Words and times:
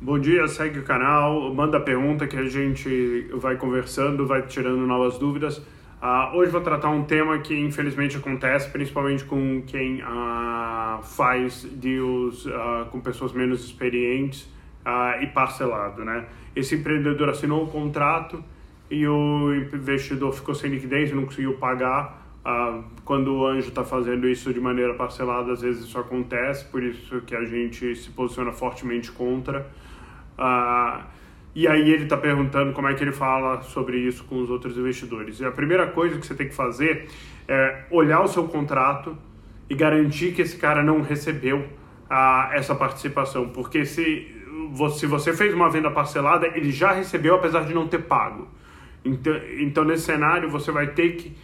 Bom 0.00 0.16
dia, 0.16 0.46
segue 0.46 0.78
o 0.78 0.84
canal, 0.84 1.52
manda 1.52 1.80
pergunta 1.80 2.24
que 2.28 2.36
a 2.36 2.48
gente 2.48 3.28
vai 3.34 3.56
conversando, 3.56 4.24
vai 4.28 4.42
tirando 4.42 4.86
novas 4.86 5.18
dúvidas. 5.18 5.58
Uh, 5.58 6.36
hoje 6.36 6.52
vou 6.52 6.60
tratar 6.60 6.90
um 6.90 7.02
tema 7.02 7.36
que 7.40 7.52
infelizmente 7.58 8.16
acontece, 8.16 8.70
principalmente 8.70 9.24
com 9.24 9.60
quem 9.66 10.00
uh, 10.00 11.02
faz 11.02 11.64
deals 11.64 12.46
uh, 12.46 12.86
com 12.92 13.00
pessoas 13.00 13.32
menos 13.32 13.64
experientes 13.64 14.48
e 15.20 15.26
parcelado. 15.26 16.04
Né? 16.04 16.26
Esse 16.54 16.76
empreendedor 16.76 17.30
assinou 17.30 17.62
o 17.62 17.64
um 17.64 17.66
contrato 17.66 18.42
e 18.88 19.04
o 19.04 19.52
investidor 19.52 20.32
ficou 20.32 20.54
sem 20.54 20.70
liquidez 20.70 21.12
não 21.12 21.24
conseguiu 21.24 21.54
pagar. 21.54 22.27
Quando 23.04 23.34
o 23.34 23.46
anjo 23.46 23.68
está 23.68 23.84
fazendo 23.84 24.28
isso 24.28 24.52
de 24.52 24.60
maneira 24.60 24.94
parcelada, 24.94 25.52
às 25.52 25.60
vezes 25.60 25.84
isso 25.84 25.98
acontece, 25.98 26.64
por 26.66 26.82
isso 26.82 27.20
que 27.22 27.34
a 27.34 27.44
gente 27.44 27.94
se 27.94 28.10
posiciona 28.10 28.52
fortemente 28.52 29.12
contra. 29.12 29.66
E 31.54 31.66
aí 31.66 31.90
ele 31.90 32.04
está 32.04 32.16
perguntando 32.16 32.72
como 32.72 32.88
é 32.88 32.94
que 32.94 33.02
ele 33.02 33.12
fala 33.12 33.62
sobre 33.62 33.98
isso 33.98 34.24
com 34.24 34.40
os 34.40 34.48
outros 34.48 34.76
investidores. 34.78 35.40
E 35.40 35.44
a 35.44 35.50
primeira 35.50 35.86
coisa 35.88 36.18
que 36.18 36.26
você 36.26 36.34
tem 36.34 36.48
que 36.48 36.54
fazer 36.54 37.08
é 37.46 37.84
olhar 37.90 38.22
o 38.22 38.28
seu 38.28 38.46
contrato 38.46 39.16
e 39.68 39.74
garantir 39.74 40.32
que 40.32 40.42
esse 40.42 40.56
cara 40.56 40.82
não 40.82 41.02
recebeu 41.02 41.66
ah, 42.08 42.50
essa 42.52 42.74
participação, 42.74 43.48
porque 43.48 43.84
se 43.84 44.34
se 44.96 45.06
você 45.06 45.32
fez 45.32 45.54
uma 45.54 45.70
venda 45.70 45.90
parcelada, 45.90 46.46
ele 46.46 46.70
já 46.70 46.92
recebeu 46.92 47.34
apesar 47.34 47.64
de 47.64 47.74
não 47.74 47.88
ter 47.88 48.02
pago. 48.02 48.48
Então, 49.04 49.34
então 49.58 49.84
nesse 49.84 50.04
cenário 50.04 50.50
você 50.50 50.70
vai 50.70 50.88
ter 50.88 51.16
que 51.16 51.36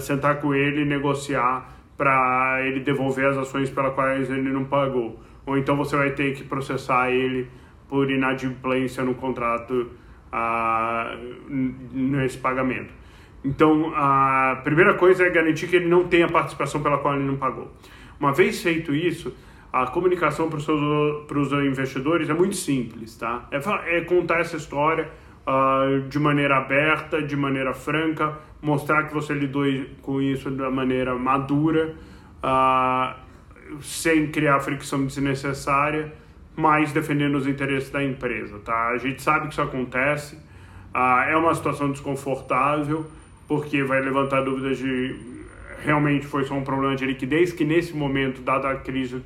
sentar 0.00 0.40
com 0.40 0.54
ele 0.54 0.82
e 0.82 0.84
negociar 0.84 1.68
para 1.96 2.60
ele 2.64 2.80
devolver 2.80 3.26
as 3.26 3.36
ações 3.36 3.68
pelas 3.70 3.94
quais 3.94 4.30
ele 4.30 4.50
não 4.50 4.64
pagou. 4.64 5.20
Ou 5.44 5.58
então 5.58 5.76
você 5.76 5.96
vai 5.96 6.10
ter 6.10 6.34
que 6.34 6.44
processar 6.44 7.10
ele 7.10 7.48
por 7.88 8.10
inadimplência 8.10 9.02
no 9.04 9.14
contrato 9.14 9.90
ah, 10.32 11.16
nesse 11.48 12.38
pagamento. 12.38 12.92
Então, 13.44 13.92
a 13.94 14.60
primeira 14.62 14.94
coisa 14.94 15.26
é 15.26 15.30
garantir 15.30 15.66
que 15.66 15.76
ele 15.76 15.88
não 15.88 16.06
tem 16.06 16.22
a 16.22 16.28
participação 16.28 16.82
pela 16.82 16.98
qual 16.98 17.14
ele 17.14 17.24
não 17.24 17.36
pagou. 17.36 17.70
Uma 18.18 18.32
vez 18.32 18.62
feito 18.62 18.94
isso, 18.94 19.34
a 19.72 19.86
comunicação 19.86 20.48
para 20.48 21.38
os 21.38 21.52
investidores 21.52 22.28
é 22.28 22.34
muito 22.34 22.56
simples, 22.56 23.16
tá? 23.16 23.48
É, 23.50 23.96
é 23.96 24.00
contar 24.02 24.40
essa 24.40 24.56
história 24.56 25.10
uh, 25.50 26.08
de 26.08 26.18
maneira 26.18 26.58
aberta, 26.58 27.20
de 27.20 27.36
maneira 27.36 27.74
franca, 27.74 28.38
mostrar 28.62 29.08
que 29.08 29.14
você 29.14 29.34
lidou 29.34 29.64
com 30.02 30.22
isso 30.22 30.50
da 30.50 30.70
maneira 30.70 31.14
madura, 31.16 31.94
uh, 32.44 33.14
sem 33.80 34.28
criar 34.30 34.60
fricção 34.60 35.04
desnecessária 35.04 36.12
mas 36.60 36.92
defendendo 36.92 37.36
os 37.36 37.46
interesses 37.46 37.90
da 37.90 38.02
empresa, 38.02 38.58
tá? 38.58 38.88
A 38.88 38.98
gente 38.98 39.22
sabe 39.22 39.46
que 39.46 39.52
isso 39.52 39.62
acontece, 39.62 40.38
ah, 40.92 41.24
é 41.28 41.36
uma 41.36 41.54
situação 41.54 41.90
desconfortável, 41.90 43.06
porque 43.48 43.82
vai 43.82 44.00
levantar 44.00 44.42
dúvidas 44.42 44.78
de 44.78 45.16
realmente 45.82 46.26
foi 46.26 46.44
só 46.44 46.54
um 46.54 46.62
problema 46.62 46.94
de 46.94 47.06
liquidez, 47.06 47.52
que 47.52 47.64
nesse 47.64 47.96
momento, 47.96 48.42
dada 48.42 48.68
a 48.70 48.76
crise 48.76 49.22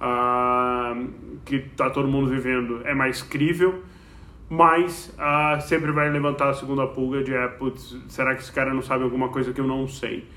ah, 0.00 0.94
que 1.44 1.56
está 1.56 1.90
todo 1.90 2.06
mundo 2.06 2.30
vivendo, 2.30 2.80
é 2.84 2.94
mais 2.94 3.22
crível, 3.22 3.82
mas 4.50 5.14
ah, 5.16 5.58
sempre 5.60 5.92
vai 5.92 6.10
levantar 6.10 6.50
a 6.50 6.54
segunda 6.54 6.86
pulga 6.86 7.24
de, 7.24 7.32
é, 7.32 7.48
putz, 7.48 7.96
será 8.08 8.34
que 8.34 8.42
esse 8.42 8.52
cara 8.52 8.74
não 8.74 8.82
sabe 8.82 9.04
alguma 9.04 9.28
coisa 9.30 9.52
que 9.52 9.60
eu 9.60 9.66
não 9.66 9.88
sei? 9.88 10.28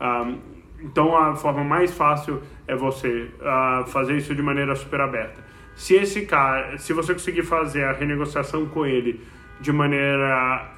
Ah, 0.00 0.32
então 0.80 1.14
a 1.14 1.34
forma 1.34 1.62
mais 1.62 1.92
fácil 1.92 2.40
é 2.66 2.74
você 2.74 3.30
ah, 3.42 3.84
fazer 3.88 4.16
isso 4.16 4.34
de 4.34 4.42
maneira 4.42 4.74
super 4.74 5.00
aberta 5.00 5.44
se 5.76 5.94
esse 5.94 6.24
cara, 6.24 6.78
se 6.78 6.92
você 6.94 7.12
conseguir 7.12 7.42
fazer 7.42 7.84
a 7.84 7.92
renegociação 7.92 8.66
com 8.66 8.86
ele 8.86 9.20
de 9.60 9.70
maneira 9.70 10.72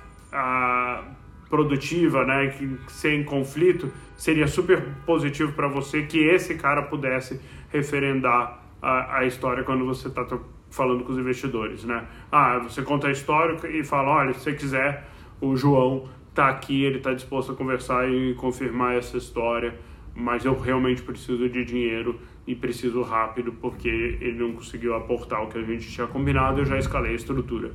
produtiva, 1.48 2.24
né, 2.24 2.48
que, 2.48 2.78
sem 2.88 3.24
conflito, 3.24 3.90
seria 4.16 4.46
super 4.46 4.82
positivo 5.06 5.52
para 5.52 5.68
você 5.68 6.02
que 6.02 6.18
esse 6.18 6.56
cara 6.56 6.82
pudesse 6.82 7.40
referendar 7.70 8.60
a, 8.82 9.18
a 9.18 9.24
história 9.24 9.62
quando 9.62 9.86
você 9.86 10.08
está 10.08 10.24
falando 10.70 11.04
com 11.04 11.12
os 11.12 11.18
investidores, 11.18 11.84
né? 11.84 12.04
Ah, 12.30 12.58
você 12.58 12.82
conta 12.82 13.08
a 13.08 13.10
história 13.10 13.58
e 13.68 13.84
fala, 13.84 14.10
olha, 14.10 14.34
se 14.34 14.40
você 14.40 14.54
quiser, 14.54 15.08
o 15.40 15.56
João 15.56 16.08
está 16.30 16.48
aqui, 16.48 16.84
ele 16.84 16.98
está 16.98 17.12
disposto 17.12 17.52
a 17.52 17.54
conversar 17.54 18.08
e 18.08 18.34
confirmar 18.34 18.96
essa 18.96 19.16
história 19.16 19.74
mas 20.18 20.44
eu 20.44 20.58
realmente 20.58 21.00
preciso 21.00 21.48
de 21.48 21.64
dinheiro 21.64 22.18
e 22.44 22.52
preciso 22.52 23.02
rápido 23.02 23.52
porque 23.52 23.88
ele 23.88 24.36
não 24.36 24.52
conseguiu 24.52 24.96
aportar 24.96 25.44
o 25.44 25.46
que 25.46 25.56
a 25.56 25.62
gente 25.62 25.88
tinha 25.88 26.08
combinado, 26.08 26.60
eu 26.60 26.64
já 26.64 26.76
escalei 26.76 27.12
a 27.12 27.14
estrutura. 27.14 27.70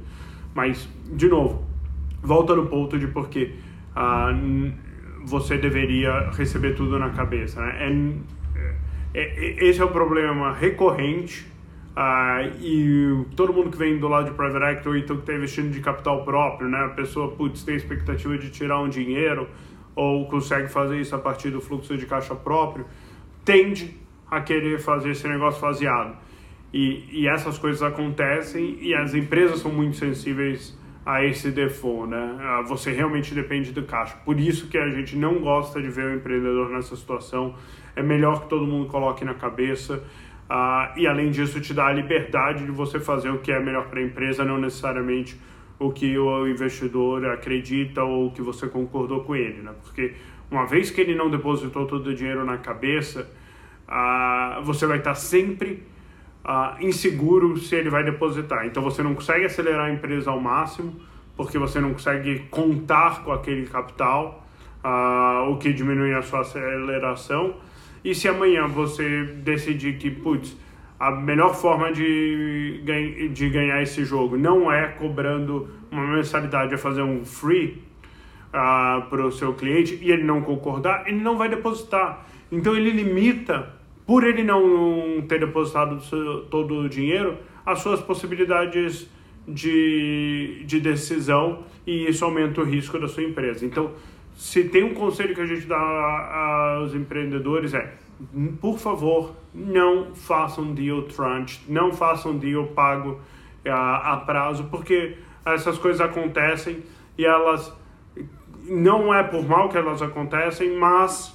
Mas, 0.54 0.90
de 1.14 1.30
novo, 1.30 1.66
volta 2.22 2.54
no 2.54 2.68
ponto 2.68 3.00
de 3.00 3.08
porque 3.08 3.54
ah, 3.96 4.30
você 5.24 5.58
deveria 5.58 6.32
receber 6.32 6.76
tudo 6.76 7.00
na 7.00 7.12
cabeça. 7.12 7.62
Né? 7.62 8.14
É, 8.56 8.76
é, 9.14 9.22
é, 9.22 9.70
esse 9.70 9.80
é 9.80 9.86
o 9.86 9.90
problema 9.90 10.52
recorrente 10.52 11.48
ah, 11.96 12.42
e 12.60 13.26
todo 13.36 13.54
mundo 13.54 13.70
que 13.70 13.78
vem 13.78 14.00
do 14.00 14.08
lado 14.08 14.32
de 14.32 14.36
private 14.36 14.80
equity 14.80 15.04
então 15.04 15.16
que 15.18 15.22
está 15.24 15.36
investindo 15.36 15.72
de 15.72 15.80
capital 15.80 16.24
próprio, 16.24 16.68
né? 16.68 16.86
a 16.86 16.90
pessoa 16.90 17.32
putz, 17.32 17.64
tem 17.64 17.76
expectativa 17.76 18.36
de 18.38 18.50
tirar 18.50 18.82
um 18.82 18.90
dinheiro 18.90 19.48
ou 19.96 20.28
consegue 20.28 20.68
fazer 20.68 21.00
isso 21.00 21.16
a 21.16 21.20
partir 21.20 21.52
do 21.52 21.62
fluxo 21.62 21.96
de 21.96 22.08
caixa 22.08 22.34
próprio, 22.34 22.86
tende 23.46 23.96
a 24.30 24.42
querer 24.42 24.80
fazer 24.80 25.12
esse 25.12 25.28
negócio 25.28 25.60
faseado. 25.60 26.18
E, 26.74 27.06
e 27.12 27.28
essas 27.28 27.60
coisas 27.60 27.84
acontecem 27.84 28.80
e 28.82 28.96
as 28.96 29.14
empresas 29.14 29.60
são 29.60 29.72
muito 29.72 29.96
sensíveis 29.96 30.76
a 31.06 31.24
esse 31.24 31.52
default, 31.52 32.10
né? 32.10 32.64
Você 32.68 32.92
realmente 32.92 33.36
depende 33.36 33.72
do 33.72 33.84
caixa. 33.84 34.16
Por 34.26 34.40
isso 34.40 34.68
que 34.68 34.78
a 34.78 34.90
gente 34.90 35.16
não 35.16 35.40
gosta 35.40 35.80
de 35.82 35.90
ver 35.90 36.06
o 36.06 36.16
empreendedor 36.16 36.70
nessa 36.70 36.96
situação. 36.96 37.54
É 37.96 38.02
melhor 38.02 38.42
que 38.42 38.50
todo 38.50 38.66
mundo 38.66 38.88
coloque 38.88 39.24
na 39.24 39.36
cabeça. 39.36 40.02
Uh, 40.50 41.00
e 41.00 41.08
além 41.08 41.32
disso, 41.32 41.60
te 41.62 41.74
dá 41.74 41.88
a 41.88 41.94
liberdade 41.94 42.66
de 42.66 42.72
você 42.72 43.00
fazer 43.00 43.30
o 43.30 43.40
que 43.40 43.52
é 43.52 43.60
melhor 43.60 43.88
para 43.88 44.00
a 44.00 44.04
empresa, 44.04 44.44
não 44.44 44.58
necessariamente 44.58 45.40
o 45.80 45.92
que 45.92 46.18
o 46.18 46.48
investidor 46.48 47.26
acredita 47.26 48.04
ou 48.04 48.32
que 48.32 48.42
você 48.42 48.68
concordou 48.68 49.24
com 49.24 49.36
ele, 49.36 49.62
né? 49.62 49.74
Porque 49.84 50.14
uma 50.52 50.66
vez 50.66 50.92
que 50.92 51.02
ele 51.02 51.16
não 51.16 51.30
depositou 51.30 51.86
todo 51.88 52.08
o 52.08 52.16
dinheiro 52.16 52.46
na 52.46 52.58
cabeça, 52.58 53.30
ah, 53.88 54.62
você 54.64 54.86
vai 54.86 55.00
estar 55.00 55.16
sempre 55.16 55.84
ah, 56.44 56.78
inseguro 56.80 57.58
se 57.58 57.76
ele 57.76 57.90
vai 57.90 58.04
depositar. 58.04 58.66
Então 58.66 58.84
você 58.84 59.02
não 59.02 59.14
consegue 59.16 59.46
acelerar 59.46 59.88
a 59.88 59.92
empresa 59.92 60.30
ao 60.30 60.40
máximo, 60.40 60.96
porque 61.36 61.58
você 61.58 61.80
não 61.80 61.94
consegue 61.94 62.40
contar 62.50 63.24
com 63.24 63.32
aquele 63.32 63.66
capital, 63.66 64.46
ah, 64.84 65.48
o 65.50 65.58
que 65.58 65.74
diminui 65.74 66.14
a 66.14 66.22
sua 66.22 66.42
aceleração. 66.42 67.56
E 68.04 68.14
se 68.14 68.28
amanhã 68.28 68.68
você 68.68 69.24
decidir 69.44 69.98
que, 69.98 70.12
putz, 70.12 70.58
a 71.00 71.12
melhor 71.12 71.56
forma 71.56 71.92
de, 71.92 72.82
de 73.32 73.50
ganhar 73.50 73.82
esse 73.82 74.06
jogo 74.06 74.38
não 74.38 74.72
é 74.72 74.88
cobrando 74.88 75.70
uma 75.92 76.06
mensalidade, 76.08 76.74
é 76.74 76.78
fazer 76.78 77.02
um 77.02 77.26
free 77.26 77.82
uh, 78.50 79.02
para 79.10 79.26
o 79.26 79.32
seu 79.32 79.54
cliente 79.54 80.00
e 80.02 80.12
ele 80.12 80.24
não 80.24 80.42
concordar, 80.42 81.08
ele 81.08 81.20
não 81.20 81.38
vai 81.38 81.50
depositar. 81.50 82.26
Então 82.52 82.76
ele 82.76 82.92
limita, 82.92 83.74
por 84.06 84.24
ele 84.24 84.44
não 84.44 85.24
ter 85.28 85.40
depositado 85.40 85.98
todo 86.50 86.80
o 86.82 86.90
dinheiro, 86.90 87.38
as 87.66 87.80
suas 87.80 88.02
possibilidades 88.02 89.10
de, 89.48 90.64
de 90.66 90.80
decisão 90.80 91.64
e 91.86 92.08
isso 92.08 92.24
aumenta 92.24 92.62
o 92.62 92.64
risco 92.64 93.00
da 93.00 93.08
sua 93.08 93.24
empresa. 93.24 93.66
Então, 93.66 93.92
se 94.36 94.64
tem 94.66 94.84
um 94.84 94.94
conselho 94.94 95.34
que 95.36 95.42
a 95.42 95.46
gente 95.46 95.66
dá 95.66 95.78
aos 96.78 96.94
empreendedores 96.94 97.74
é 97.74 97.94
por 98.62 98.78
favor, 98.80 99.36
não 99.54 100.14
façam 100.16 100.74
deal 100.74 101.04
tranche, 101.04 101.62
não 101.68 101.92
façam 101.92 102.38
deal 102.38 102.68
pago 102.68 103.20
a, 103.66 104.14
a 104.14 104.18
prazo, 104.18 104.66
porque 104.66 105.18
essas 105.46 105.78
coisas 105.78 106.02
acontecem 106.02 106.84
e 107.18 107.26
elas 107.26 107.74
não 108.68 109.14
é 109.14 109.24
por 109.24 109.46
mal 109.48 109.70
que 109.70 109.78
elas 109.78 110.02
acontecem, 110.02 110.76
mas 110.78 111.30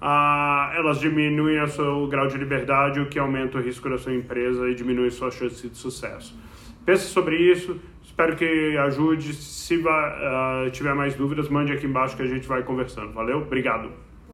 uh, 0.00 0.72
elas 0.74 0.98
diminuem 0.98 1.62
o 1.62 1.68
seu 1.68 2.06
grau 2.06 2.26
de 2.26 2.38
liberdade, 2.38 3.00
o 3.00 3.06
que 3.06 3.18
aumenta 3.18 3.58
o 3.58 3.60
risco 3.60 3.88
da 3.88 3.98
sua 3.98 4.14
empresa 4.14 4.68
e 4.68 4.74
diminui 4.74 5.10
sua 5.10 5.30
chance 5.30 5.68
de 5.68 5.76
sucesso. 5.76 6.38
Pense 6.84 7.06
sobre 7.06 7.36
isso, 7.36 7.78
espero 8.02 8.36
que 8.36 8.76
ajude. 8.78 9.34
Se 9.34 9.76
uh, 9.76 10.70
tiver 10.72 10.94
mais 10.94 11.14
dúvidas, 11.14 11.48
mande 11.48 11.72
aqui 11.72 11.86
embaixo 11.86 12.16
que 12.16 12.22
a 12.22 12.26
gente 12.26 12.46
vai 12.46 12.62
conversando. 12.62 13.12
Valeu? 13.12 13.38
Obrigado. 13.38 13.90